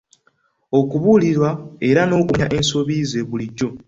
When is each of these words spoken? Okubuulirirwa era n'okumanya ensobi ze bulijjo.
Okubuulirirwa 0.79 1.49
era 1.89 2.01
n'okumanya 2.05 2.53
ensobi 2.59 2.95
ze 3.09 3.21
bulijjo. 3.29 3.69